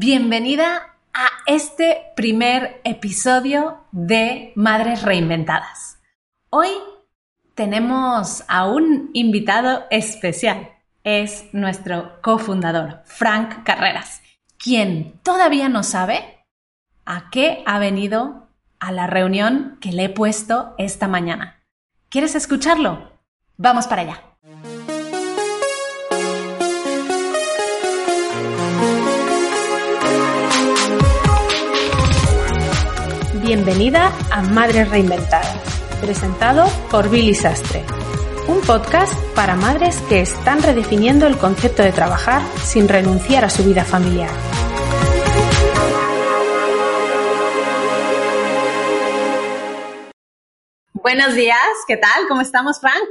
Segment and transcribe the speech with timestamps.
[0.00, 5.98] bienvenida a este primer episodio de Madres Reinventadas.
[6.48, 6.70] Hoy
[7.54, 10.70] tenemos a un invitado especial.
[11.04, 14.22] Es nuestro cofundador, Frank Carreras,
[14.56, 16.46] quien todavía no sabe
[17.04, 18.48] a qué ha venido
[18.78, 21.62] a la reunión que le he puesto esta mañana.
[22.08, 23.12] ¿Quieres escucharlo?
[23.58, 24.29] Vamos para allá.
[33.52, 35.60] Bienvenida a Madres Reinventadas,
[36.00, 37.84] presentado por Billy Sastre,
[38.46, 43.64] un podcast para madres que están redefiniendo el concepto de trabajar sin renunciar a su
[43.64, 44.30] vida familiar.
[50.92, 52.28] Buenos días, ¿qué tal?
[52.28, 53.02] ¿Cómo estamos, Frank?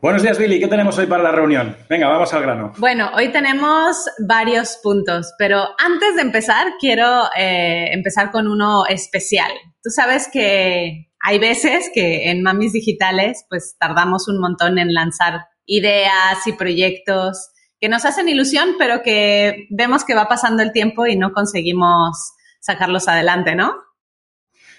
[0.00, 0.60] Buenos días, Billy.
[0.60, 1.76] ¿Qué tenemos hoy para la reunión?
[1.90, 2.72] Venga, vamos al grano.
[2.78, 3.96] Bueno, hoy tenemos
[4.28, 9.50] varios puntos, pero antes de empezar, quiero eh, empezar con uno especial.
[9.82, 15.46] Tú sabes que hay veces que en Mamis Digitales, pues tardamos un montón en lanzar
[15.66, 21.06] ideas y proyectos que nos hacen ilusión, pero que vemos que va pasando el tiempo
[21.06, 23.72] y no conseguimos sacarlos adelante, ¿no?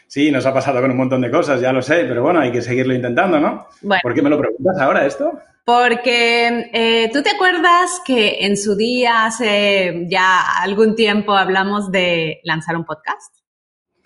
[0.09, 2.51] Sí, nos ha pasado con un montón de cosas, ya lo sé, pero bueno, hay
[2.51, 3.67] que seguirlo intentando, ¿no?
[4.01, 5.39] ¿Por qué me lo preguntas ahora esto?
[5.63, 12.41] Porque eh, tú te acuerdas que en su día, hace ya algún tiempo, hablamos de
[12.43, 13.35] lanzar un podcast.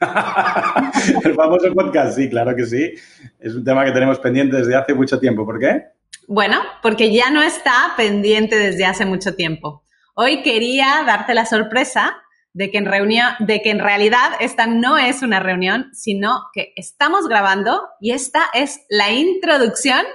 [1.24, 2.92] El famoso podcast, sí, claro que sí.
[3.40, 5.46] Es un tema que tenemos pendiente desde hace mucho tiempo.
[5.46, 5.86] ¿Por qué?
[6.28, 9.86] Bueno, porque ya no está pendiente desde hace mucho tiempo.
[10.16, 12.23] Hoy quería darte la sorpresa
[12.54, 16.74] de que en reunión, de que en realidad esta no es una reunión, sino que
[16.76, 20.06] estamos grabando y esta es la introducción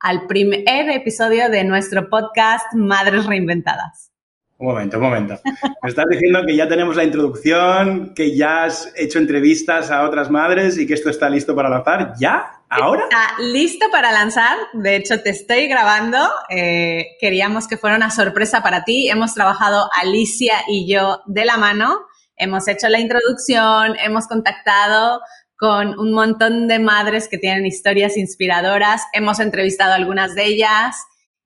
[0.00, 4.12] al primer episodio de nuestro podcast Madres Reinventadas.
[4.58, 5.38] Un momento, un momento.
[5.82, 10.30] Me estás diciendo que ya tenemos la introducción, que ya has hecho entrevistas a otras
[10.30, 12.14] madres y que esto está listo para lanzar.
[12.18, 12.57] ¿Ya?
[12.70, 13.04] ¿Ahora?
[13.04, 14.56] Está listo para lanzar.
[14.74, 16.18] De hecho, te estoy grabando.
[16.50, 19.08] Eh, queríamos que fuera una sorpresa para ti.
[19.08, 22.06] Hemos trabajado Alicia y yo de la mano.
[22.36, 25.20] Hemos hecho la introducción, hemos contactado
[25.56, 29.02] con un montón de madres que tienen historias inspiradoras.
[29.12, 30.96] Hemos entrevistado a algunas de ellas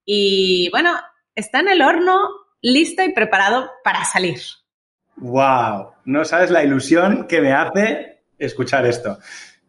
[0.05, 0.93] y bueno,
[1.35, 2.29] está en el horno,
[2.61, 4.41] listo y preparado para salir.
[5.17, 5.93] ¡Wow!
[6.05, 9.19] No sabes la ilusión que me hace escuchar esto.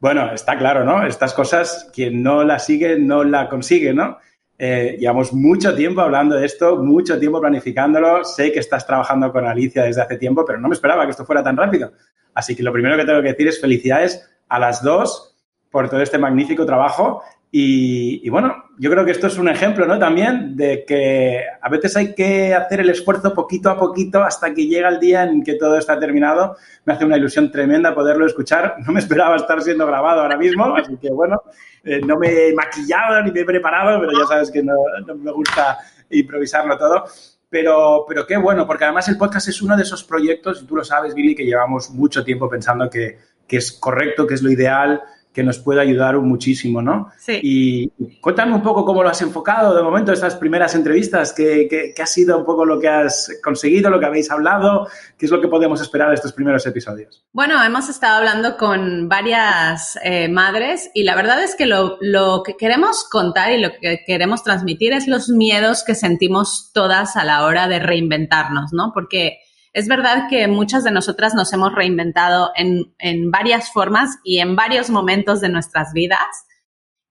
[0.03, 1.05] Bueno, está claro, ¿no?
[1.05, 4.17] Estas cosas, quien no la sigue, no la consigue, ¿no?
[4.57, 8.25] Eh, llevamos mucho tiempo hablando de esto, mucho tiempo planificándolo.
[8.25, 11.23] Sé que estás trabajando con Alicia desde hace tiempo, pero no me esperaba que esto
[11.23, 11.93] fuera tan rápido.
[12.33, 15.37] Así que lo primero que tengo que decir es felicidades a las dos
[15.71, 17.23] por todo este magnífico trabajo
[17.55, 19.99] y, bueno, yo creo que esto es un ejemplo, ¿no?
[19.99, 24.65] También de que a veces hay que hacer el esfuerzo poquito a poquito hasta que
[24.65, 26.57] llega el día en que todo está terminado.
[26.83, 28.77] Me hace una ilusión tremenda poderlo escuchar.
[28.83, 31.43] No me esperaba estar siendo grabado ahora mismo, así que bueno,
[31.83, 34.73] eh, no me he maquillado ni me he preparado, pero ya sabes que no,
[35.15, 35.77] me gusta
[36.09, 37.03] improvisarlo todo.
[37.51, 40.75] Pero, pero qué bueno, porque además el podcast es uno de esos proyectos, y tú
[40.75, 44.49] lo sabes, Billy, que llevamos mucho tiempo pensando que, que es correcto, que es lo
[44.49, 45.03] ideal,
[45.33, 47.11] que nos puede ayudar muchísimo, ¿no?
[47.17, 47.39] Sí.
[47.41, 47.89] Y
[48.21, 52.05] cuéntame un poco cómo lo has enfocado de momento, estas primeras entrevistas, ¿qué, qué, ha
[52.05, 54.87] sido un poco lo que has conseguido, lo que habéis hablado?
[55.17, 57.23] ¿Qué es lo que podemos esperar de estos primeros episodios?
[57.31, 62.43] Bueno, hemos estado hablando con varias eh, madres y la verdad es que lo, lo
[62.43, 67.23] que queremos contar y lo que queremos transmitir es los miedos que sentimos todas a
[67.23, 68.91] la hora de reinventarnos, ¿no?
[68.93, 69.39] Porque
[69.73, 74.55] es verdad que muchas de nosotras nos hemos reinventado en, en varias formas y en
[74.55, 76.45] varios momentos de nuestras vidas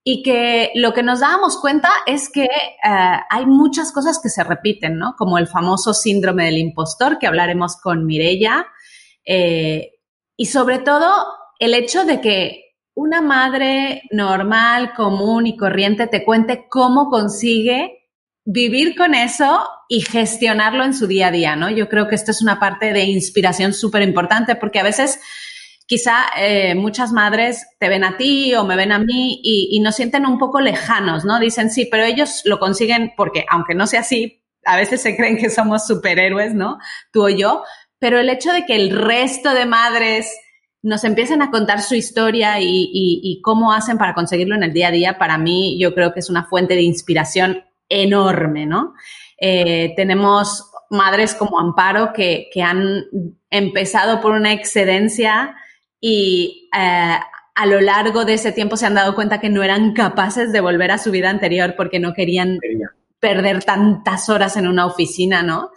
[0.05, 2.49] y que lo que nos dábamos cuenta es que eh,
[3.31, 5.15] hay muchas cosas que se repiten, ¿no?
[5.17, 8.67] Como el famoso síndrome del impostor que hablaremos con Mirella
[9.25, 9.93] eh,
[10.37, 11.09] y sobre todo
[11.61, 18.02] el hecho de que una madre normal, común y corriente te cuente cómo consigue
[18.45, 21.71] vivir con eso y gestionarlo en su día a día, ¿no?
[21.71, 25.21] Yo creo que esto es una parte de inspiración súper importante porque a veces
[25.87, 29.81] quizá eh, muchas madres te ven a ti o me ven a mí y, y,
[29.81, 31.39] nos sienten un poco lejanos, ¿no?
[31.39, 35.37] Dicen, sí, pero ellos lo consiguen porque, aunque no sea así, a veces se creen
[35.37, 36.79] que somos superhéroes, ¿no?
[37.13, 37.63] Tú o yo,
[37.99, 40.35] pero el hecho de que el resto de madres
[40.83, 44.73] nos empiecen a contar su historia y, y, y cómo hacen para conseguirlo en el
[44.73, 47.65] día a día, para mí yo creo que es una fuente de inspiración
[48.01, 48.95] enorme, ¿no?
[49.39, 53.05] Eh, tenemos madres como Amparo que, que, han
[53.51, 55.57] empezado por una excedencia
[56.01, 57.17] y eh,
[57.55, 60.61] a lo largo de ese tiempo se han dado cuenta que no eran capaces de
[60.61, 62.59] volver a su vida anterior porque no querían
[63.21, 65.71] perder tantas horas en una oficina, ¿no?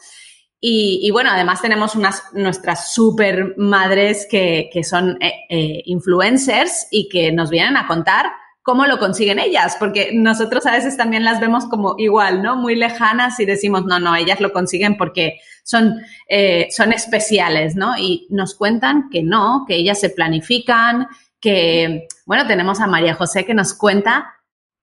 [0.68, 7.08] Y, bueno, además tenemos unas, nuestras super madres que, que son eh, eh, influencers y
[7.08, 8.32] que nos vienen a contar
[8.66, 12.56] cómo lo consiguen ellas, porque nosotros a veces también las vemos como igual, ¿no?
[12.56, 17.96] Muy lejanas y decimos, no, no, ellas lo consiguen porque son, eh, son especiales, ¿no?
[17.96, 21.06] Y nos cuentan que no, que ellas se planifican,
[21.40, 24.34] que, bueno, tenemos a María José que nos cuenta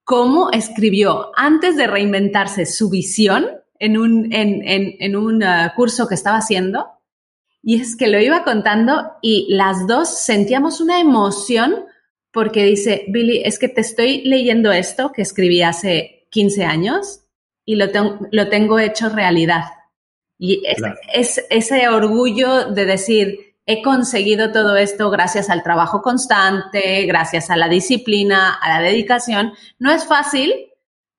[0.04, 3.48] cómo escribió antes de reinventarse su visión
[3.80, 6.86] en un, en, en, en un uh, curso que estaba haciendo.
[7.64, 11.86] Y es que lo iba contando y las dos sentíamos una emoción
[12.32, 17.20] porque dice, Billy, es que te estoy leyendo esto que escribí hace 15 años
[17.64, 17.86] y lo,
[18.30, 19.64] lo tengo hecho realidad.
[20.38, 20.62] Y
[21.12, 27.56] es, ese orgullo de decir, he conseguido todo esto gracias al trabajo constante, gracias a
[27.56, 29.52] la disciplina, a la dedicación.
[29.78, 30.52] No es fácil,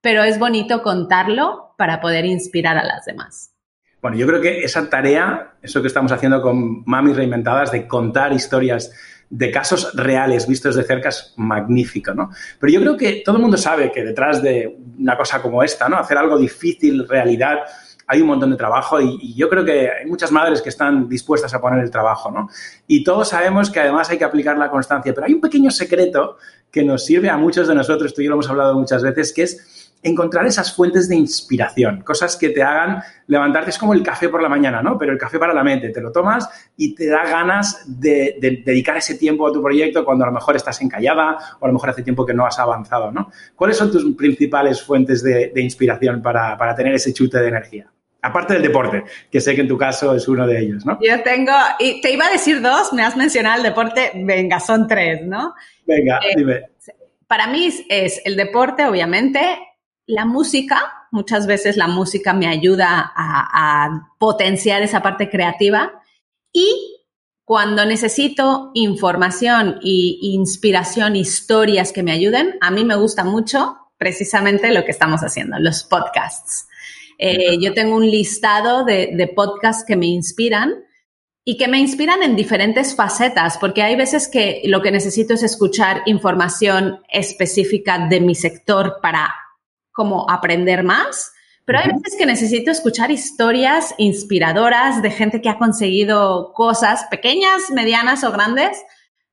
[0.02, 3.54] pero es bonito contarlo para poder inspirar a las demás.
[4.02, 8.34] Bueno, yo creo que esa tarea, eso que estamos haciendo con Mami Reinventadas, de contar
[8.34, 8.92] historias
[9.36, 12.30] de casos reales vistos de cerca es magnífico, ¿no?
[12.60, 15.90] Pero yo creo que todo el mundo sabe que detrás de una cosa como esta,
[15.90, 15.98] ¿no?
[15.98, 17.62] Hacer algo difícil, realidad,
[18.06, 21.52] hay un montón de trabajo y, yo creo que hay muchas madres que están dispuestas
[21.56, 22.48] a poner el trabajo, ¿no?
[22.86, 26.38] Y todos sabemos que además hay que aplicar la constancia, pero hay un pequeño secreto
[26.70, 29.34] que nos sirve a muchos de nosotros, tú y yo lo hemos hablado muchas veces,
[29.34, 29.73] que es
[30.04, 34.42] encontrar esas fuentes de inspiración, cosas que te hagan levantarte, es como el café por
[34.42, 34.98] la mañana, ¿no?
[34.98, 38.98] Pero el café para la mente, te lo tomas y te da ganas de, dedicar
[38.98, 41.92] ese tiempo a tu proyecto cuando a lo mejor estás encallada o a lo mejor
[41.92, 43.32] hace tiempo que no has avanzado, ¿no?
[43.56, 47.90] ¿Cuáles son tus principales fuentes de, inspiración para, para tener ese chute de energía?
[48.22, 50.98] Aparte del deporte, que sé que en tu caso es uno de ellos, ¿no?
[51.02, 54.88] Yo tengo, y te iba a decir dos, me has mencionado el deporte, venga, son
[54.88, 55.54] tres, ¿no?
[55.86, 56.62] Venga, eh, dime.
[57.28, 59.60] Para mí es el deporte, obviamente,
[60.06, 66.02] la música, muchas veces la música me ayuda a, potenciar esa parte creativa
[66.54, 67.02] y
[67.44, 74.72] cuando necesito información e inspiración, historias que me ayuden, a mí me gusta mucho precisamente
[74.72, 76.68] lo que estamos haciendo, los podcasts.
[77.18, 80.74] Eh, yo tengo un listado de, de, podcasts que me inspiran
[81.44, 85.44] y que me inspiran en diferentes facetas, porque hay veces que lo que necesito es
[85.44, 89.34] escuchar información específica de mi sector para
[89.94, 91.32] como aprender más,
[91.66, 97.72] pero hay veces que necesito escuchar historias inspiradoras de gente que ha conseguido cosas pequeñas,
[97.72, 98.84] medianas o grandes,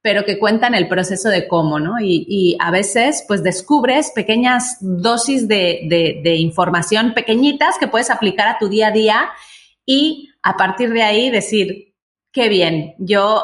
[0.02, 1.94] pero que cuentan el proceso de cómo, ¿no?
[2.00, 8.58] Y, a veces, pues descubres pequeñas dosis de, de, información pequeñitas que puedes aplicar a
[8.58, 9.30] tu día a día
[9.84, 11.94] y a partir de ahí decir,
[12.32, 13.42] qué bien, yo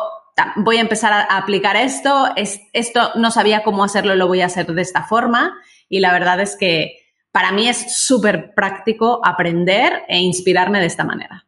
[0.57, 4.47] voy a empezar a aplicar esto, es, esto no sabía cómo hacerlo, lo voy a
[4.47, 5.59] hacer de esta forma
[5.89, 7.06] y la verdad es que
[7.37, 11.45] para mí es súper práctico aprender e inspirarme de esta manera.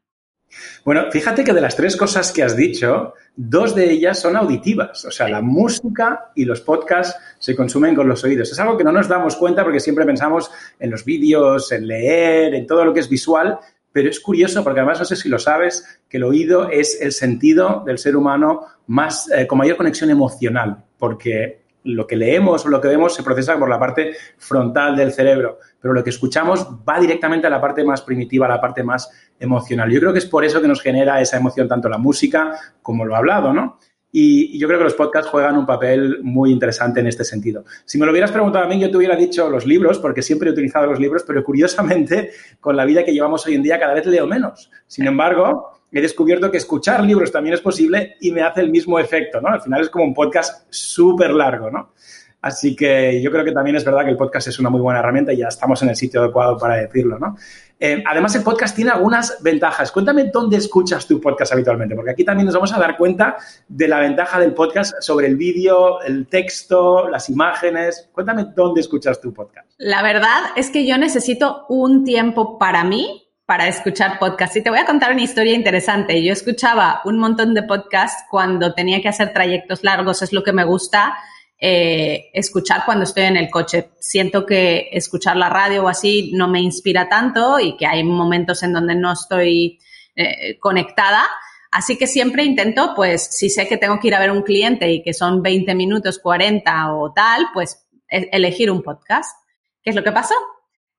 [0.84, 5.06] Bueno, fíjate que de las tres cosas que has dicho, dos de ellas son auditivas.
[5.06, 8.52] O sea, la música y los podcasts se consumen con los oídos.
[8.52, 12.54] Es algo que no nos damos cuenta porque siempre pensamos en los vídeos, en leer,
[12.54, 13.58] en todo lo que es visual,
[13.90, 17.12] pero es curioso porque además no sé si lo sabes, que el oído es el
[17.12, 22.68] sentido del ser humano más, eh, con mayor conexión emocional, porque lo que leemos o
[22.68, 26.66] lo que vemos se procesa por la parte frontal del cerebro, pero lo que escuchamos
[26.88, 29.90] va directamente a la parte más primitiva, a la parte más emocional.
[29.90, 32.52] Yo creo que es por eso que nos genera esa emoción tanto la música
[32.82, 33.78] como lo hablado, ¿no?
[34.10, 37.64] Y, yo creo que los podcasts juegan un papel muy interesante en este sentido.
[37.84, 40.48] Si me lo hubieras preguntado a mí, yo te hubiera dicho los libros, porque siempre
[40.48, 42.30] he utilizado los libros, pero curiosamente,
[42.60, 44.70] con la vida que llevamos hoy en día, cada vez leo menos.
[44.86, 48.98] Sin embargo, he descubierto que escuchar libros también es posible y me hace el mismo
[48.98, 49.48] efecto, ¿no?
[49.48, 51.92] Al final es como un podcast súper largo, ¿no?
[52.40, 55.00] Así que yo creo que también es verdad que el podcast es una muy buena
[55.00, 57.36] herramienta y ya estamos en el sitio adecuado para decirlo, ¿no?
[57.80, 59.90] Eh, además, el podcast tiene algunas ventajas.
[59.90, 63.88] Cuéntame dónde escuchas tu podcast habitualmente, porque aquí también nos vamos a dar cuenta de
[63.88, 68.08] la ventaja del podcast sobre el vídeo, el texto, las imágenes.
[68.12, 69.68] Cuéntame dónde escuchas tu podcast.
[69.78, 74.54] La verdad es que yo necesito un tiempo para mí para escuchar podcast.
[74.56, 76.22] Y te voy a contar una historia interesante.
[76.22, 80.52] Yo escuchaba un montón de podcasts cuando tenía que hacer trayectos largos, es lo que
[80.52, 81.16] me gusta
[81.58, 83.88] eh, escuchar cuando estoy en el coche.
[84.00, 88.62] Siento que escuchar la radio o así no me inspira tanto y que hay momentos
[88.64, 89.78] en donde no estoy
[90.14, 91.24] eh, conectada.
[91.70, 94.92] Así que siempre intento, pues, si sé que tengo que ir a ver un cliente
[94.92, 99.38] y que son 20 minutos, 40 o tal, pues e-, elegir un podcast.
[99.82, 100.34] ¿Qué es lo que pasó?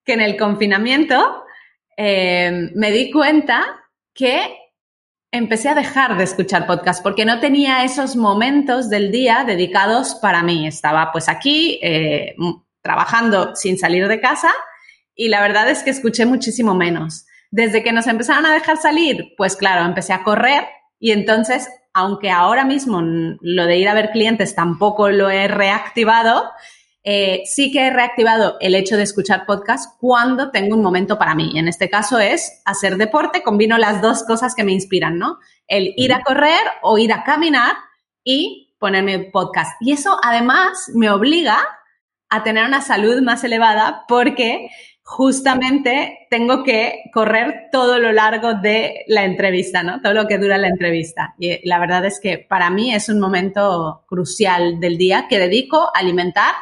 [0.03, 1.43] Que en el confinamiento
[2.01, 3.61] eh, me di cuenta
[4.13, 4.39] que
[5.33, 10.41] empecé a dejar de escuchar podcast porque no tenía esos momentos del día dedicados para
[10.41, 10.65] mí.
[10.65, 12.35] Estaba pues aquí eh,
[12.81, 14.49] trabajando sin salir de casa
[15.13, 17.25] y la verdad es que escuché muchísimo menos.
[17.51, 20.63] Desde que nos empezaron a dejar salir, pues claro, empecé a correr
[20.99, 26.49] y entonces, aunque ahora mismo lo de ir a ver clientes tampoco lo he reactivado,
[27.03, 31.33] eh, sí que he reactivado el hecho de escuchar podcast cuando tengo un momento para
[31.33, 31.57] mí.
[31.57, 35.39] En este caso es hacer deporte, combino las dos cosas que me inspiran, ¿no?
[35.67, 37.75] El ir a correr o ir a caminar
[38.23, 39.81] y ponerme podcast.
[39.81, 41.57] Y eso además me obliga
[42.29, 44.69] a tener una salud más elevada porque
[45.01, 50.01] justamente tengo que correr todo lo largo de la entrevista, ¿no?
[50.01, 51.33] Todo lo que dura la entrevista.
[51.39, 55.89] Y la verdad es que para mí es un momento crucial del día que dedico
[55.95, 56.53] a alimentar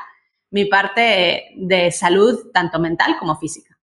[0.51, 3.77] mi parte de salud, tanto mental como física.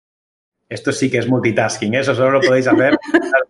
[0.69, 2.01] Esto sí que es multitasking, ¿eh?
[2.01, 2.97] eso solo lo podéis hacer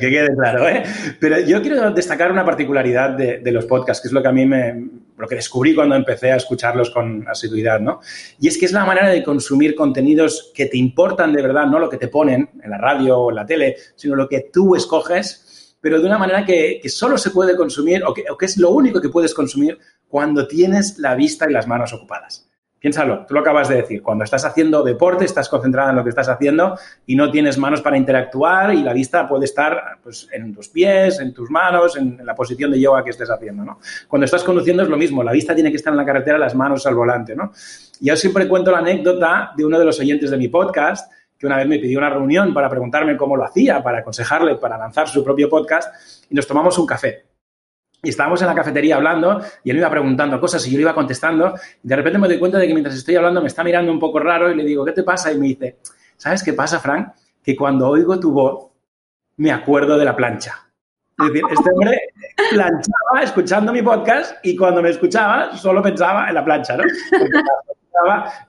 [0.00, 0.82] que quede claro, ¿eh?
[1.20, 4.46] Pero yo quiero destacar una particularidad de, los podcasts, que es lo que a mí
[4.46, 8.00] me, lo que descubrí cuando empecé a escucharlos con asiduidad, ¿no?
[8.40, 11.78] Y es que es la manera de consumir contenidos que te importan de verdad, no
[11.78, 14.74] lo que te ponen en la radio o en la tele, sino lo que tú
[14.74, 19.00] escoges, pero de una manera que, solo se puede consumir o que es lo único
[19.00, 22.49] que puedes consumir cuando tienes la vista y las manos ocupadas.
[22.80, 24.02] Piénsalo, tú lo acabas de decir.
[24.02, 27.82] Cuando estás haciendo deporte, estás concentrada en lo que estás haciendo y no tienes manos
[27.82, 32.24] para interactuar y la vista puede estar pues, en tus pies, en tus manos, en,
[32.24, 33.64] la posición de yoga que estés haciendo.
[33.64, 33.80] ¿no?
[34.08, 36.54] Cuando estás conduciendo es lo mismo, la vista tiene que estar en la carretera, las
[36.54, 37.36] manos al volante.
[37.36, 37.52] ¿no?
[38.00, 41.58] Yo siempre cuento la anécdota de uno de los oyentes de mi podcast que una
[41.58, 45.22] vez me pidió una reunión para preguntarme cómo lo hacía, para aconsejarle, para lanzar su
[45.22, 45.92] propio podcast
[46.30, 47.29] y nos tomamos un café.
[48.02, 50.82] Y estábamos en la cafetería hablando y él me iba preguntando cosas y yo le
[50.82, 51.54] iba contestando.
[51.82, 53.98] Y de repente me doy cuenta de que mientras estoy hablando me está mirando un
[53.98, 55.32] poco raro y le digo, ¿qué te pasa?
[55.32, 55.78] Y me dice,
[56.16, 57.12] ¿sabes qué pasa, Frank?
[57.42, 58.70] Que cuando oigo tu voz
[59.36, 60.66] me acuerdo de la plancha.
[61.18, 62.00] Es decir, este hombre
[62.50, 66.84] planchaba escuchando mi podcast y cuando me escuchaba solo pensaba en la plancha, ¿no?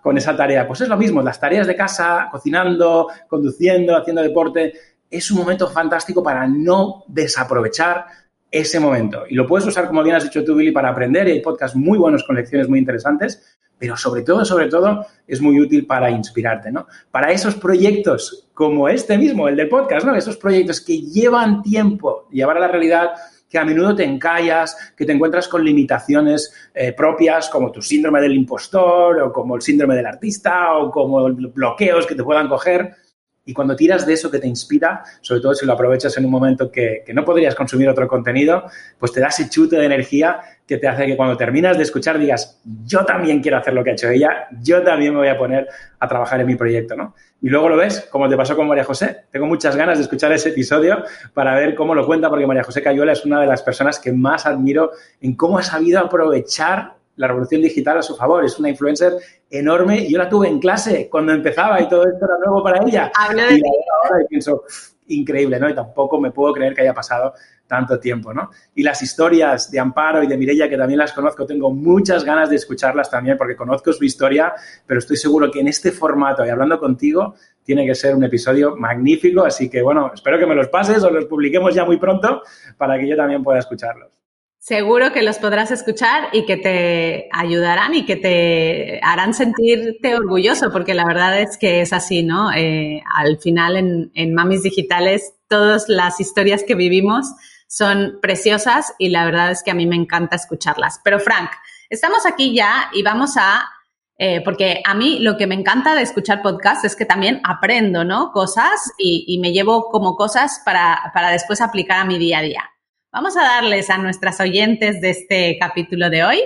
[0.02, 0.68] con esa tarea.
[0.68, 4.74] Pues es lo mismo, las tareas de casa, cocinando, conduciendo, haciendo deporte,
[5.10, 8.06] es un momento fantástico para no desaprovechar
[8.52, 9.24] ese momento.
[9.30, 11.26] Y lo puedes usar, como bien has dicho tú, Billy, para aprender.
[11.28, 15.60] Hay podcasts muy buenos con lecciones muy interesantes, pero sobre todo, sobre todo, es muy
[15.60, 16.86] útil para inspirarte, ¿no?
[17.10, 20.14] Para esos proyectos como este mismo, el del podcast, ¿no?
[20.14, 23.12] Esos proyectos que llevan tiempo llevar a la realidad,
[23.50, 28.22] que a menudo te encallas, que te encuentras con limitaciones eh, propias como tu síndrome
[28.22, 32.96] del impostor o como el síndrome del artista o como bloqueos que te puedan coger.
[33.44, 36.32] Y cuando tiras de eso que te inspira, sobre todo si lo aprovechas en un
[36.32, 38.66] momento que, no podrías consumir otro contenido,
[39.00, 42.20] pues te da ese chute de energía que te hace que cuando terminas de escuchar
[42.20, 45.38] digas, yo también quiero hacer lo que ha hecho ella, yo también me voy a
[45.38, 45.68] poner
[46.00, 47.16] a trabajar en mi proyecto, ¿no?
[47.42, 49.26] Y luego lo ves, como te pasó con María José.
[49.32, 52.84] Tengo muchas ganas de escuchar ese episodio para ver cómo lo cuenta, porque María José
[52.84, 57.28] Cayuela es una de las personas que más admiro en cómo ha sabido aprovechar la
[57.28, 58.44] revolución digital a su favor.
[58.46, 59.14] Es una influencer
[59.50, 62.84] enorme y yo la tuve en clase cuando empezaba y todo esto era nuevo para
[62.86, 63.12] ella.
[63.36, 63.62] y
[64.04, 64.64] ahora pienso,
[65.08, 65.70] increíble, ¿no?
[65.70, 67.34] Y tampoco me puedo creer que haya pasado
[67.68, 68.50] tanto tiempo, ¿no?
[68.76, 72.50] Y las historias de Amparo y de Mirella, que también las conozco, tengo muchas ganas
[72.50, 74.54] de escucharlas también porque conozco su historia,
[74.86, 78.76] pero estoy seguro que en este formato y hablando contigo tiene que ser un episodio
[78.76, 82.42] magnífico, así que bueno, espero que me los pases o los publiquemos ya muy pronto
[82.78, 84.21] para que yo también pueda escucharlos.
[84.64, 90.72] Seguro que los podrás escuchar y que te ayudarán y que te harán sentirte orgulloso,
[90.72, 92.52] porque la verdad es que es así, ¿no?
[92.54, 97.26] Eh, al final en, en Mamis Digitales todas las historias que vivimos
[97.68, 101.02] son preciosas y la verdad es que a mí me encanta escucharlas.
[101.04, 101.50] Pero Frank,
[101.90, 103.68] estamos aquí ya y vamos a,
[104.20, 108.04] eh, porque a mí lo que me encanta de escuchar podcast es que también aprendo,
[108.04, 108.32] ¿no?
[108.32, 112.42] Cosas y, y me llevo como cosas para, para después aplicar a mi día a
[112.44, 112.72] día.
[113.14, 116.42] Vamos a darles a nuestras oyentes de este capítulo de hoy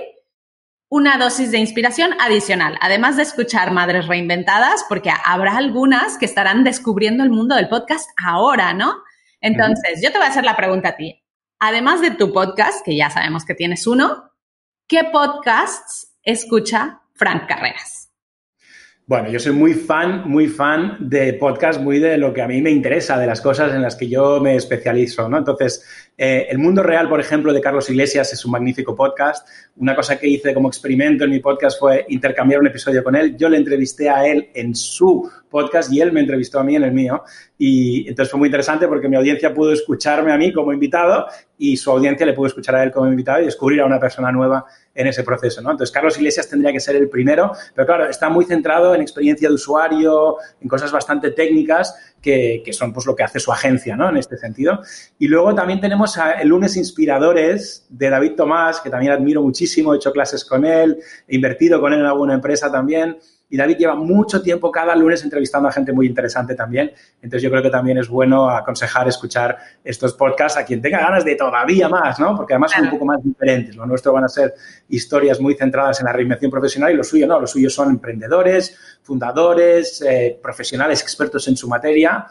[0.88, 6.64] una dosis de inspiración adicional, además de escuchar Madres Reinventadas, porque habrá algunas que estarán
[6.64, 8.96] descubriendo el mundo del podcast ahora, ¿no?
[9.40, 11.22] Entonces, yo te voy a hacer la pregunta a ti.
[11.60, 14.32] Además de tu podcast, que ya sabemos que tienes uno,
[14.88, 18.06] ¿qué podcasts escucha Frank Carreras?
[19.08, 22.60] Bueno, yo soy muy fan, muy fan de podcast, muy de lo que a mí
[22.60, 25.38] me interesa, de las cosas en las que yo me especializo, ¿no?
[25.38, 29.46] Entonces, eh, El Mundo Real, por ejemplo, de Carlos Iglesias es un magnífico podcast.
[29.76, 33.36] Una cosa que hice como experimento en mi podcast fue intercambiar un episodio con él.
[33.36, 36.84] Yo le entrevisté a él en su podcast y él me entrevistó a mí en
[36.84, 37.22] el mío.
[37.58, 41.26] Y entonces fue muy interesante porque mi audiencia pudo escucharme a mí como invitado
[41.58, 44.32] y su audiencia le pudo escuchar a él como invitado y descubrir a una persona
[44.32, 45.70] nueva en ese proceso, ¿no?
[45.70, 49.48] Entonces, Carlos Iglesias tendría que ser el primero, pero claro, está muy centrado en experiencia
[49.48, 51.94] de usuario, en cosas bastante técnicas
[52.26, 54.08] que, son pues lo que hace su agencia, ¿no?
[54.08, 54.80] En este sentido.
[55.18, 59.94] Y luego también tenemos a el lunes Inspiradores de David Tomás, que también admiro muchísimo,
[59.94, 63.16] he hecho clases con él, he invertido con él en alguna empresa también.
[63.48, 66.92] Y David lleva mucho tiempo cada lunes entrevistando a gente muy interesante también.
[67.16, 71.24] Entonces yo creo que también es bueno aconsejar escuchar estos podcasts a quien tenga ganas
[71.24, 72.36] de todavía más, ¿no?
[72.36, 73.76] Porque además son un poco más diferentes.
[73.76, 74.54] Lo nuestro van a ser
[74.88, 78.76] historias muy centradas en la reinvención profesional y lo suyo no, lo suyo son emprendedores,
[79.02, 82.26] fundadores, eh, profesionales expertos en su materia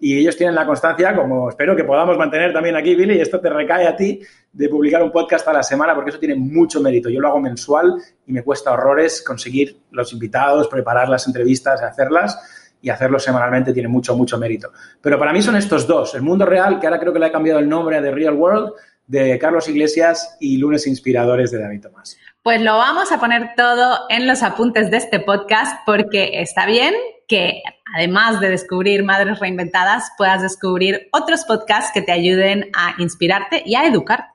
[0.00, 3.38] y ellos tienen la constancia, como espero que podamos mantener también aquí, Billy, y esto
[3.38, 4.20] te recae a ti,
[4.52, 7.08] de publicar un podcast a la semana, porque eso tiene mucho mérito.
[7.08, 7.94] Yo lo hago mensual
[8.26, 12.38] y me cuesta horrores conseguir los invitados, preparar las entrevistas, hacerlas,
[12.82, 14.72] y hacerlo semanalmente tiene mucho, mucho mérito.
[15.00, 17.32] Pero para mí son estos dos, el mundo real, que ahora creo que le he
[17.32, 18.72] cambiado el nombre The Real World,
[19.06, 22.16] de Carlos Iglesias y Lunes Inspiradores de David Tomás.
[22.42, 26.94] Pues lo vamos a poner todo en los apuntes de este podcast porque está bien
[27.26, 27.62] que
[27.94, 33.74] además de descubrir Madres Reinventadas, puedas descubrir otros podcasts que te ayuden a inspirarte y
[33.74, 34.30] a educar.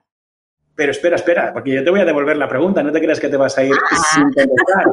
[0.76, 3.30] Pero espera, espera, porque yo te voy a devolver la pregunta, no te creas que
[3.30, 3.96] te vas a ir ah.
[4.14, 4.86] sin contestar.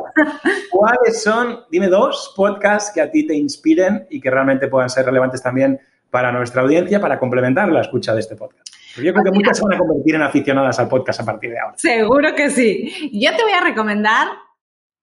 [0.70, 5.04] ¿Cuáles son, dime dos podcasts que a ti te inspiren y que realmente puedan ser
[5.04, 8.68] relevantes también para nuestra audiencia para complementar la escucha de este podcast?
[8.96, 11.58] yo creo que muchas se van a convertir en aficionadas al podcast a partir de
[11.58, 11.78] ahora.
[11.78, 13.10] Seguro que sí.
[13.12, 14.28] Yo te voy a recomendar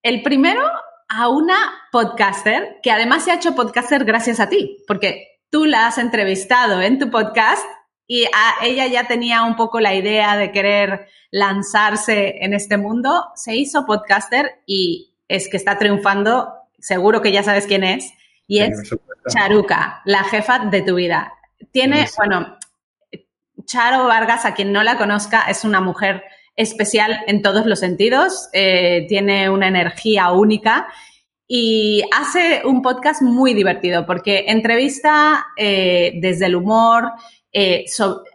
[0.03, 0.61] el primero
[1.07, 1.55] a una
[1.91, 6.81] podcaster que además se ha hecho podcaster gracias a ti, porque tú la has entrevistado
[6.81, 7.65] en tu podcast
[8.11, 13.27] y a ella ya tenía un poco la idea de querer lanzarse en este mundo,
[13.35, 18.11] se hizo podcaster y es que está triunfando, seguro que ya sabes quién es,
[18.47, 18.71] y es
[19.27, 21.33] Charuca, la jefa de tu vida.
[21.71, 22.57] Tiene, bueno,
[23.65, 26.23] Charo Vargas, a quien no la conozca, es una mujer
[26.55, 30.87] especial en todos los sentidos, eh, tiene una energía única
[31.47, 37.11] y hace un podcast muy divertido porque entrevista eh, desde el humor,
[37.51, 37.85] eh,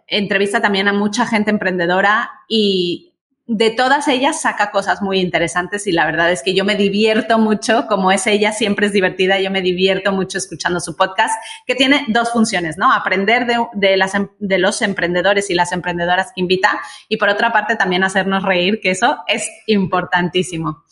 [0.07, 3.13] entrevista también a mucha gente emprendedora y
[3.47, 7.37] de todas ellas saca cosas muy interesantes y la verdad es que yo me divierto
[7.37, 11.33] mucho, como es ella, siempre es divertida, yo me divierto mucho escuchando su podcast,
[11.67, 12.91] que tiene dos funciones, ¿no?
[12.91, 17.53] Aprender de, las, em, de los emprendedores y las emprendedoras que invita y por otra
[17.53, 20.83] parte también hacernos reír, que eso es importantísimo.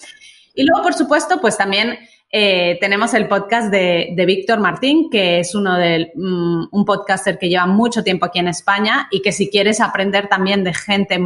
[0.53, 1.97] Y luego, por supuesto, pues también
[2.35, 7.47] eh, tenemos el podcast de, Víctor Martín, que es uno de mm, un podcaster que
[7.47, 11.19] lleva mucho tiempo aquí en España y que si quieres aprender también de gente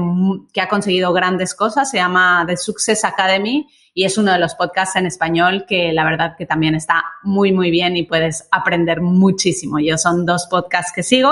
[0.52, 4.56] que ha conseguido grandes cosas, se llama The Success Academy y es uno de los
[4.56, 9.00] podcasts en español que la verdad que también está muy, muy bien y puedes aprender
[9.00, 9.80] muchísimo.
[9.80, 11.32] Yo son dos podcasts que sigo.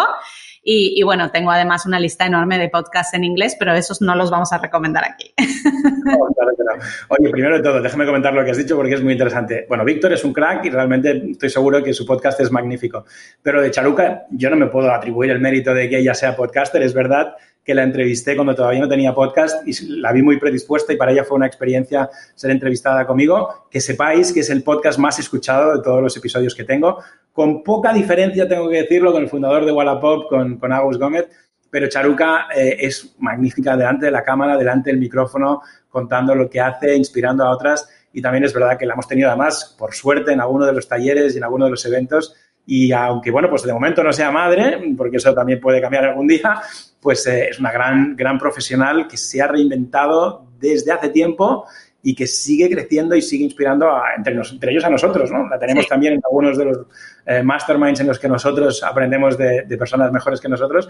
[0.68, 4.32] Y, bueno, tengo además una lista enorme de podcasts en inglés, pero esos no los
[4.32, 5.32] vamos a recomendar aquí.
[7.10, 9.68] Oye, primero de todo, déjame comentar lo que has dicho porque es muy interesante.
[9.70, 13.06] Bueno, Víctor es un crack y realmente estoy seguro que su podcast es magnífico.
[13.44, 16.82] Pero de Charuca, yo no me puedo atribuir el mérito de que ella sea podcaster.
[16.82, 20.94] Es verdad que la entrevisté cuando todavía no tenía podcast y la vi muy predispuesta
[20.94, 23.66] y para ella fue una experiencia ser entrevistada conmigo.
[23.72, 27.00] Que sepáis que es el podcast más escuchado de todos los episodios que tengo,
[27.34, 31.28] con poca diferencia, tengo que decirlo, con el fundador de Wallapop, con, con Agus Gómez,
[31.72, 36.62] pero Charuca eh, es magnífica delante de la cámara, delante del micrófono, contando lo que
[36.62, 37.90] hace, inspirando a otras.
[38.14, 40.88] Y también es verdad que la hemos tenido además, por suerte, en alguno de los
[40.88, 42.36] talleres y en alguno de los eventos
[42.68, 46.28] y aunque, bueno, pues de momento no sea madre, porque eso también puede cambiar algún
[46.28, 46.62] día,
[47.00, 51.66] pues eh, es una gran, gran profesional que se ha reinventado desde hace tiempo
[52.02, 55.48] y que sigue creciendo y sigue inspirando entre, entre, ellos a nosotros, ¿no?
[55.48, 56.78] La tenemos también en algunos de los
[57.26, 60.88] eh, masterminds en los que nosotros aprendemos de, de personas mejores que nosotros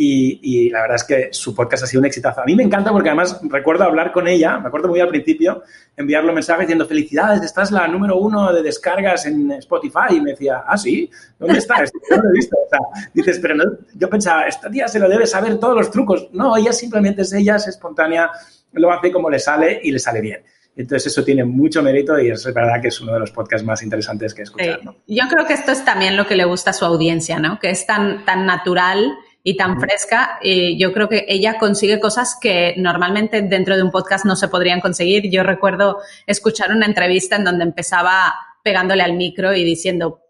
[0.00, 2.40] y, la verdad es que su podcast ha sido un exitazo.
[2.40, 5.64] A mí me encanta porque además recuerdo hablar con ella, me acuerdo muy al principio,
[5.96, 10.14] enviarle un mensaje diciendo, felicidades, estás la número uno de descargas en Spotify.
[10.14, 11.90] Y me decía, ah, sí, ¿dónde estás?
[12.10, 12.56] No lo he visto.
[12.56, 15.90] O sea, dices, pero no, yo pensaba, esta tía se lo debe saber todos los
[15.90, 16.28] trucos.
[16.32, 18.30] No, ella simplemente es ella, es espontánea,
[18.74, 20.44] lo hace como le sale y le sale bien.
[20.76, 23.82] Entonces eso tiene mucho mérito y es verdad que es uno de los podcasts más
[23.82, 24.94] interesantes que he escuchado.
[25.08, 27.58] Yo creo que esto es también lo que le gusta a su audiencia, ¿no?
[27.58, 29.12] Que es tan, tan natural
[29.48, 30.38] y tan fresca.
[30.42, 34.48] Y yo creo que ella consigue cosas que normalmente dentro de un podcast no se
[34.48, 35.30] podrían conseguir.
[35.30, 40.20] Yo recuerdo escuchar una entrevista en donde empezaba pegándole al micro y diciendo,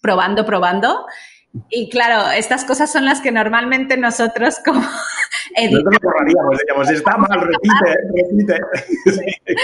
[0.00, 1.04] probando, probando.
[1.68, 4.80] Y claro, estas cosas son las que normalmente nosotros como
[5.54, 6.90] editamos.
[6.90, 7.96] está mal, repite,
[9.06, 9.56] repite.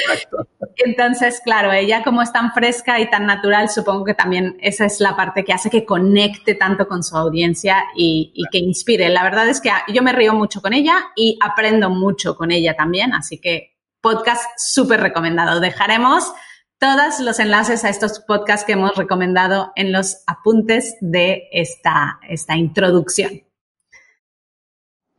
[0.85, 5.01] Entonces, claro, ella como es tan fresca y tan natural, supongo que también esa es
[5.01, 9.09] la parte que hace que conecte tanto con su audiencia y, y que inspire.
[9.09, 12.75] La verdad es que yo me río mucho con ella y aprendo mucho con ella
[12.77, 15.61] también, así que podcast súper recomendado.
[15.61, 16.33] Dejaremos
[16.79, 22.57] todos los enlaces a estos podcasts que hemos recomendado en los apuntes de esta, esta
[22.57, 23.43] introducción.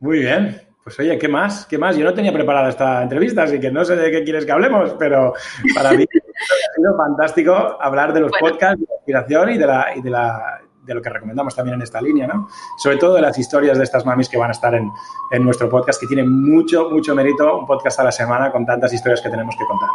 [0.00, 0.62] Muy bien.
[0.84, 1.66] Pues oye, ¿qué más?
[1.66, 1.96] ¿Qué más?
[1.96, 4.94] Yo no tenía preparada esta entrevista, así que no sé de qué quieres que hablemos,
[4.98, 5.34] pero
[5.74, 6.06] para mí
[6.36, 10.10] Ha sido fantástico hablar de los podcasts, de la inspiración y de la, y de
[10.10, 12.48] la de lo que recomendamos también en esta línea, ¿no?
[12.78, 14.88] Sobre todo de las historias de estas mamis que van a estar en,
[15.32, 18.92] en nuestro podcast, que tiene mucho, mucho mérito, un podcast a la semana con tantas
[18.92, 19.88] historias que tenemos que contar.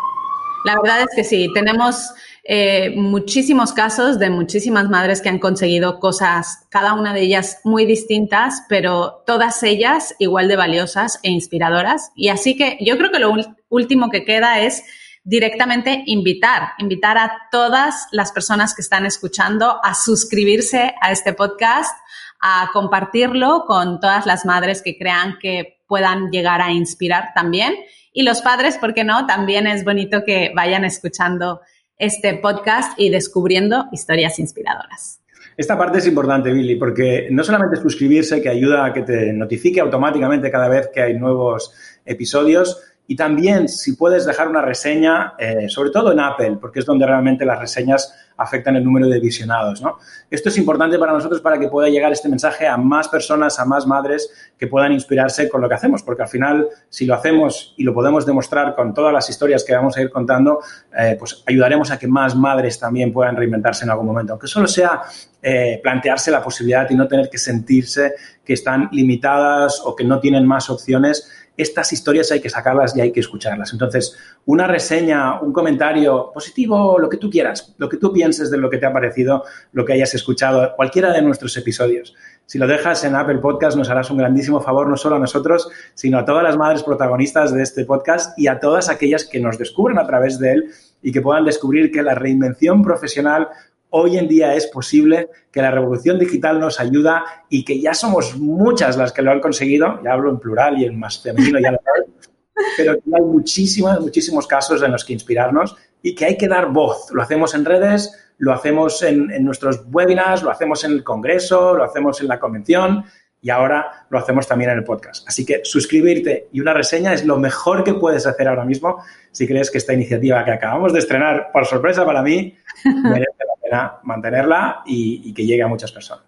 [0.65, 5.99] La verdad es que sí, tenemos eh, muchísimos casos de muchísimas madres que han conseguido
[5.99, 12.11] cosas, cada una de ellas muy distintas, pero todas ellas igual de valiosas e inspiradoras.
[12.15, 13.33] Y así que yo creo que lo
[13.69, 14.83] último que queda es
[15.23, 21.95] directamente invitar, invitar a todas las personas que están escuchando a suscribirse a este podcast,
[22.39, 27.75] a compartirlo con todas las madres que crean que puedan llegar a inspirar también.
[28.13, 29.27] Y los padres, ¿por qué no?
[29.27, 31.61] También es bonito que vayan escuchando
[32.01, 35.21] este podcast y descubriendo historias inspiradoras.
[35.55, 39.79] Esta parte es importante, Billy, porque no solamente suscribirse, que ayuda a que te notifique
[39.79, 45.69] automáticamente cada vez que hay nuevos episodios, y también si puedes dejar una reseña, eh,
[45.69, 49.81] sobre todo en Apple, porque es donde realmente las reseñas afectan el número de visionados.
[49.81, 49.97] ¿no?
[50.29, 53.65] Esto es importante para nosotros para que pueda llegar este mensaje a más personas, a
[53.65, 57.73] más madres que puedan inspirarse con lo que hacemos, porque al final, si lo hacemos
[57.77, 60.59] y lo podemos demostrar con todas las historias que vamos a ir contando,
[60.97, 64.67] eh, pues ayudaremos a que más madres también puedan reinventarse en algún momento, aunque solo
[64.67, 65.01] sea
[65.41, 68.13] eh, plantearse la posibilidad y no tener que sentirse
[68.45, 73.01] que están limitadas o que no tienen más opciones estas historias hay que sacarlas y
[73.01, 73.73] hay que escucharlas.
[73.73, 78.57] Entonces, una reseña, un comentario positivo, lo que tú quieras, lo que tú pienses de
[78.57, 82.15] lo que te ha parecido, lo que hayas escuchado, cualquiera de nuestros episodios.
[82.45, 85.69] Si lo dejas en Apple Podcast, nos harás un grandísimo favor, no solo a nosotros,
[85.93, 89.57] sino a todas las madres protagonistas de este podcast y a todas aquellas que nos
[89.57, 93.47] descubren a través de él y que puedan descubrir que la reinvención profesional
[93.91, 98.37] hoy en día es posible, que la revolución digital nos ayuda y que ya somos
[98.37, 101.71] muchas las que lo han conseguido, ya hablo en plural y en más femenino, ya
[101.71, 101.79] lo
[102.77, 106.71] pero que hay muchísimos, muchísimos casos en los que inspirarnos y que hay que dar
[106.71, 107.11] voz.
[107.11, 111.73] Lo hacemos en redes, lo hacemos en, en nuestros webinars, lo hacemos en el congreso,
[111.73, 113.05] lo hacemos en la convención
[113.41, 115.27] y ahora lo hacemos también en el podcast.
[115.27, 119.47] Así que suscribirte y una reseña es lo mejor que puedes hacer ahora mismo si
[119.47, 123.93] crees que esta iniciativa que acabamos de estrenar, por sorpresa para mí, merece la pena
[124.03, 126.25] mantenerla y, que llegue a muchas personas.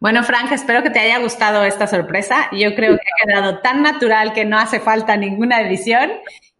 [0.00, 2.48] Bueno, Frank, espero que te haya gustado esta sorpresa.
[2.52, 6.10] Yo creo que ha quedado tan natural que no hace falta ninguna edición.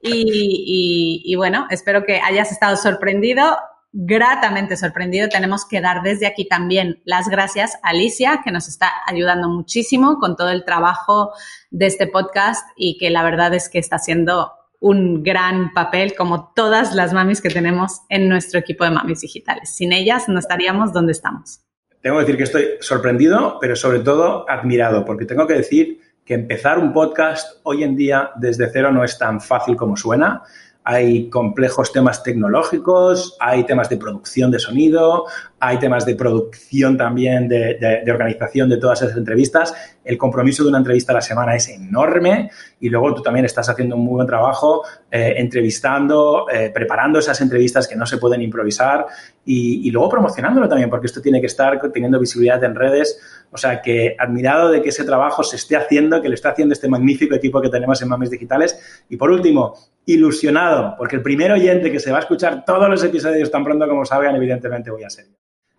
[0.03, 3.57] y, bueno, espero que hayas estado sorprendido
[3.93, 5.29] gratamente sorprendido.
[5.29, 10.19] Tenemos que dar desde aquí también las gracias a Alicia, que nos está ayudando muchísimo
[10.19, 11.33] con todo el trabajo
[11.71, 16.53] de este podcast y que la verdad es que está haciendo un gran papel como
[16.55, 19.75] todas las mamis que tenemos en nuestro equipo de mamis digitales.
[19.75, 21.61] Sin ellas no estaríamos donde estamos.
[22.01, 26.33] Tengo que decir que estoy sorprendido, pero sobre todo admirado, porque tengo que decir que
[26.33, 30.43] empezar un podcast hoy en día desde cero no es tan fácil como suena
[30.85, 35.27] hay complejos temas tecnológicos, hay temas de producción de sonido,
[35.59, 39.75] hay temas de producción también, de, organización de todas esas entrevistas.
[40.03, 43.69] El compromiso de una entrevista a la semana es enorme y luego tú también estás
[43.69, 48.41] haciendo un muy buen trabajo eh, entrevistando, eh, preparando esas entrevistas que no se pueden
[48.41, 49.07] improvisar
[49.45, 53.21] y, luego promocionándolo también, porque esto tiene que estar teniendo visibilidad en redes.
[53.51, 56.73] O sea que admirado de que ese trabajo se esté haciendo, que lo está haciendo
[56.73, 59.05] este magnífico equipo que tenemos en Mames Digitales.
[59.09, 59.75] Y por último,
[60.07, 63.89] ilusionado, porque el primer oyente que se va a escuchar todos los episodios tan pronto
[63.89, 65.27] como salgan, evidentemente voy a ser.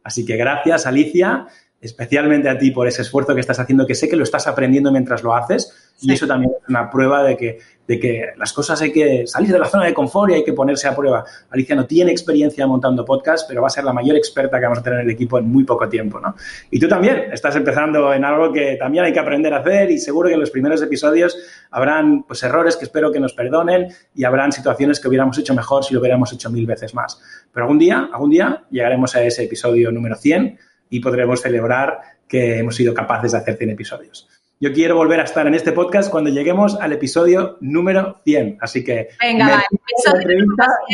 [0.04, 1.48] Así que gracias, Alicia,
[1.82, 4.92] especialmente a ti por ese esfuerzo que estás haciendo, que sé que lo estás aprendiendo
[4.92, 5.74] mientras lo haces.
[6.04, 9.52] Y eso también es una prueba de que, de que las cosas hay que salir
[9.52, 11.24] de la zona de confort y hay que ponerse a prueba.
[11.52, 14.80] Alicia no tiene experiencia montando podcast, pero va a ser la mayor experta que vamos
[14.80, 16.36] a tener en el equipo en muy poco tiempo, ¿no?
[16.72, 20.00] Y tú también estás empezando en algo que también hay que aprender a hacer y
[20.00, 21.38] seguro que en los primeros episodios
[21.70, 25.84] habrán pues, errores que espero que nos perdonen y habrán situaciones que hubiéramos hecho mejor
[25.84, 27.22] si lo hubiéramos hecho mil veces más.
[27.54, 30.58] Pero algún día, algún día llegaremos a ese episodio número 100
[30.92, 34.30] y podremos celebrar que hemos sido capaces de hacer 100 episodios.
[34.60, 38.60] Yo quiero volver a estar en este podcast cuando lleguemos al episodio número 100.
[38.62, 39.08] Así que.
[39.20, 40.46] Venga, va, episodio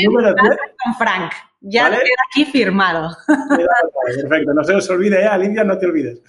[0.06, 1.34] número 100 con Frank.
[1.60, 2.00] Ya queda
[2.32, 3.10] aquí firmado.
[4.06, 5.28] Perfecto, no se os olvide, ¿eh?
[5.28, 6.22] Alicia, no te olvides.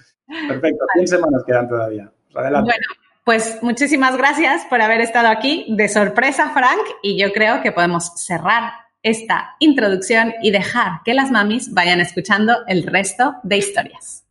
[0.47, 2.11] Perfecto, 100 semanas quedan todavía.
[2.35, 2.71] Adelante.
[2.71, 2.87] Bueno,
[3.23, 8.11] pues muchísimas gracias por haber estado aquí de sorpresa, Frank, y yo creo que podemos
[8.21, 14.25] cerrar esta introducción y dejar que las mamis vayan escuchando el resto de historias.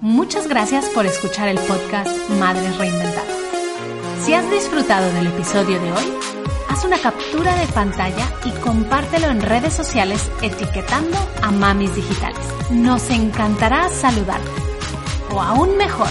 [0.00, 3.42] Muchas gracias por escuchar el podcast Madres Reinventadas.
[4.20, 6.04] Si has disfrutado del episodio de hoy,
[6.68, 12.38] haz una captura de pantalla y compártelo en redes sociales etiquetando a Mamis Digitales.
[12.70, 14.50] Nos encantará saludarte.
[15.30, 16.08] O aún mejor,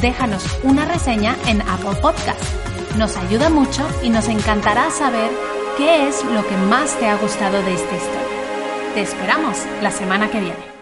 [0.00, 2.42] déjanos una reseña en Apple Podcast.
[2.98, 5.30] Nos ayuda mucho y nos encantará saber
[5.76, 8.94] qué es lo que más te ha gustado de esta historia.
[8.94, 10.73] Te esperamos la semana que viene.